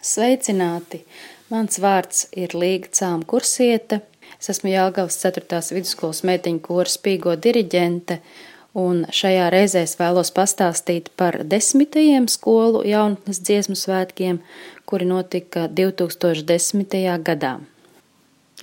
[0.00, 1.02] Sveicināti!
[1.52, 3.98] Mans vārds ir Līga Cāma Kursiete.
[4.38, 5.58] Es esmu Jāgavas 4.
[5.76, 8.16] vidusskolas meitiņu kora spīgo diriģente,
[8.80, 14.40] un šajā reizē es vēlos pastāstīt par desmitajiem skolu jaunatnes dziesmu svētkiem,
[14.88, 16.96] kuri notika 2010.
[17.28, 17.58] gadā.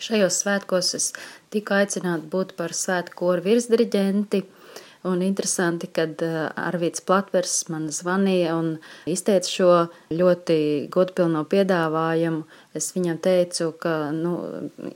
[0.01, 1.11] Šajos svētkos es
[1.53, 4.41] tiku aicināta būt par svētku koru virsdiriģenti–
[5.05, 8.71] Un interesanti, kad eh, Arvīts Platvers man zvanīja un
[9.09, 9.69] izteica šo
[10.09, 10.57] ļoti
[10.93, 12.43] godpilno piedāvājumu.
[12.77, 14.33] Es viņam teicu, ka nu,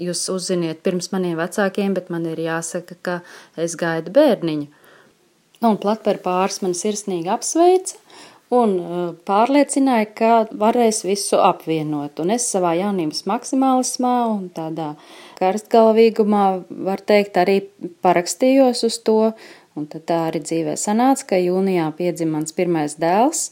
[0.01, 3.19] jūs uzziniet pirms maniem vecākiem, bet man ir jāsaka, ka
[3.61, 4.67] es gaidu bērniņu.
[5.61, 7.99] Nu, un Platver pāris man sirsnīgi apsveica
[8.51, 12.19] un eh, pārliecināja, ka varēs visu apvienot.
[12.23, 14.91] Un es savā jaunības maksimālismā un tādā
[15.39, 16.45] karstgalvīgumā,
[16.89, 17.61] var teikt, arī
[18.05, 19.19] parakstījos uz to
[19.79, 23.45] Un tad tā arī dzīvē sanāca, ka jūnijā piedzima mans pirmais dēls,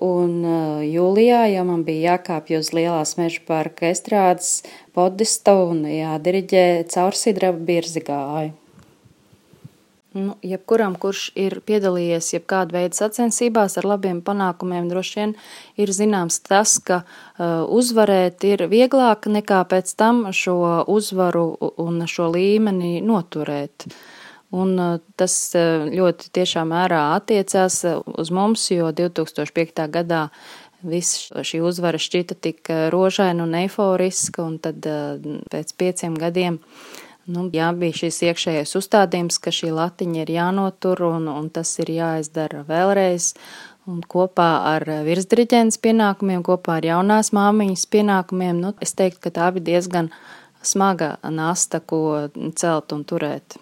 [0.00, 4.62] un uh, jūlijā jau man bija jākāpj uz lielās meža parka estrādes
[4.96, 8.54] podista un jādiriģē caur sidraba birzi gāju.
[10.16, 15.34] Nu, jebkuram, kurš ir piedalījies jebkāda veida sacensībās ar labiem panākumiem, droši vien
[15.76, 21.50] ir zināms tas, ka uh, uzvarēt ir vieglāk nekā pēc tam šo uzvaru
[21.84, 23.84] un šo līmeni noturēt.
[23.84, 24.17] Uh,
[24.50, 29.84] Un uh, tas uh, ļoti tiešā mērā attiecās uh, uz mums, jo 2005.
[29.92, 30.28] gadā
[30.80, 34.86] viss šī uzvara šķita tik rožaina un eiforiska, un tad
[35.50, 36.60] pēc pieciem gadiem,
[37.26, 41.90] nu, jā, bija šis iekšējais uzstādījums, ka šī latiņa ir jānotur, un, un tas ir
[41.96, 43.32] jāizdara vēlreiz,
[43.90, 49.52] un kopā ar virsdiriģents pienākumiem, kopā ar jaunās māmiņas pienākumiem, nu, es teiktu, ka tā
[49.56, 50.12] bija diezgan
[50.62, 53.58] smaga nasta, ko celt un turēt.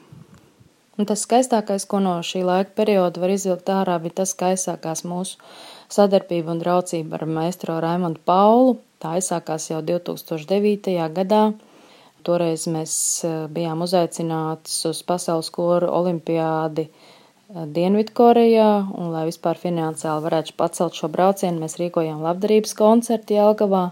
[0.96, 5.04] Un tas skaistākais, ko no šī laika perioda var izvilkt ārā, bija tas, ka aizsākās
[5.04, 5.36] mūsu
[5.92, 8.78] sadarbība un draudzība ar maestro Raimondu Paulu.
[9.02, 10.96] Tā aizsākās jau 2009.
[11.18, 11.42] gadā.
[12.26, 12.94] Toreiz mēs
[13.28, 20.96] eh, bijām uzaicināts uz pasaules koru olimpiādi eh, Dienvidkorejā, un lai vispār finansiāli varētu pacelt
[20.98, 23.84] šo braucienu, mēs rīkojām labdarības koncertu Jelgavā.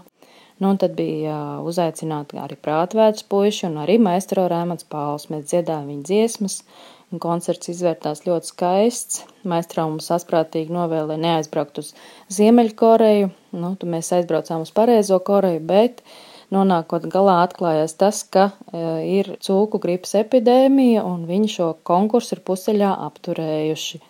[0.57, 5.27] Nu, un tad bija uzaicināti arī prātvērs puiši un arī maestro Rēmans Pauls.
[5.27, 6.61] Mēs dziedājām viņa dziesmas,
[7.11, 9.25] un koncerts izvērtās ļoti skaists.
[9.43, 11.91] Maestro mums asprātīgi novēlēja neaizbraukt uz
[12.37, 16.01] Ziemeļkoreju, nu, tad mēs aizbraucām uz pareizo Koreju, bet
[16.55, 18.87] nonākot galā atklājās tas, ka e,
[19.19, 24.05] ir cūku gripas epidēmija un viņi šo konkursu ir puseļā apturējuši.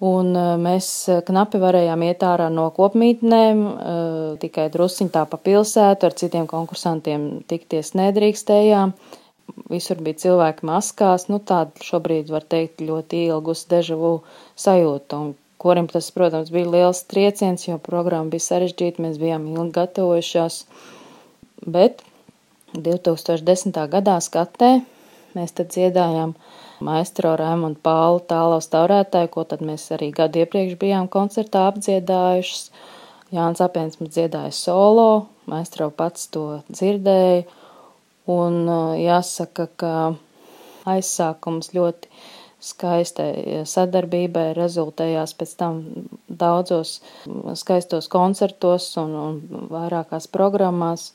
[0.00, 0.86] Un e, mēs
[1.28, 3.96] knapi varējām iet ārā no kopmītnēm, e,
[4.40, 8.94] tikai drusciņ tā pa pilsētu, ar citiem konkursantiem tikties nedrīkstējām
[9.70, 14.12] visur bija cilvēki maskās, nu tāda šobrīd var teikt ļoti ilgus dežavu
[14.58, 19.74] sajūta, un kurim tas, protams, bija liels trieciens, jo programma bija sarežģīta, mēs bijām ilgi
[19.76, 20.62] gatavojušās,
[21.66, 22.04] bet
[22.72, 23.76] 2010.
[23.92, 24.72] gadā skatē
[25.36, 26.34] mēs tad dziedājām
[26.84, 32.70] maestro Raimondu Pālu tālaus taurētāju, ko tad mēs arī gadu iepriekš bijām koncertā apdziedājušas.
[33.30, 37.44] Jānis Apēns mums dziedāja solo, maestro pats to dzirdēja,
[38.30, 38.68] Un
[39.00, 39.92] jāsaka, ka
[40.88, 42.10] aizsākums ļoti
[42.60, 45.80] skaistai sadarbībai rezultējās pēc tam
[46.28, 46.98] daudzos
[47.56, 51.14] skaistos koncertos un, un vairākās programmās.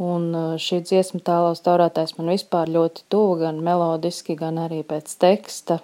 [0.00, 5.80] Un šī dziesma tālaus taurātais man vispār ļoti tuvu, gan melodiski, gan arī pēc teksta.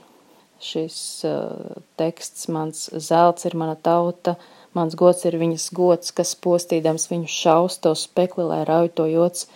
[0.56, 0.96] Šis
[1.28, 4.38] uh, teksts, mans zelts ir mana tauta,
[4.72, 9.50] mans gods ir viņas gods, kas postīdams viņu šausto spekli, lai rauj to jots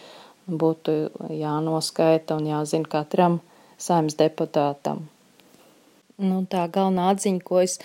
[0.44, 0.98] būtu
[1.32, 3.40] jānoskaita un jāzina katram
[3.80, 5.06] saimnes deputātam.
[6.20, 7.78] Nu, tā galvenā atziņa, ko es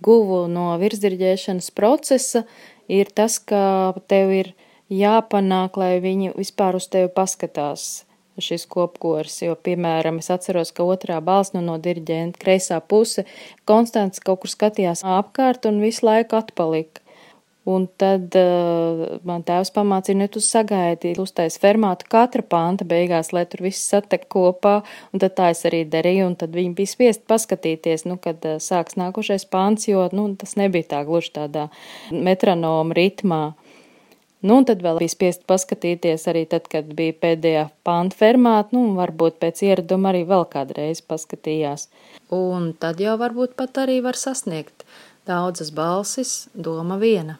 [0.00, 2.46] guvu no virsdirģēšanas procesa,
[2.88, 4.54] ir tas, ka tev ir
[4.92, 8.04] jāpanāk, lai viņi vispār uz tevi paskatās
[8.40, 13.26] šis kopkors, jo, piemēram, es atceros, ka otrā balss nu, no diriģenta kreisā puse
[13.68, 17.02] konstants kaut kur skatījās apkārt un visu laiku atpalika.
[17.62, 23.44] Un tad uh, man tēvs pamācīja, nu, tu sagaidi, uztais fermātu katra panta beigās, lai
[23.46, 24.80] tur viss satek kopā,
[25.14, 28.58] un tad tā es arī darīju, un tad viņi bija spiest paskatīties, nu, kad uh,
[28.58, 31.68] sāks nākošais pants, jo, nu, tas nebija tā gluži tādā
[32.10, 33.44] metronoma ritmā.
[34.42, 38.96] Nu, un tad vēl bija spiest paskatīties arī tad, kad bija pēdējā panta fermāta, nu,
[38.98, 41.86] varbūt pēc ieraduma arī vēl kādreiz paskatījās.
[42.34, 44.82] Un tad jau varbūt pat arī var sasniegt
[45.30, 47.38] daudzas balsis, doma viena.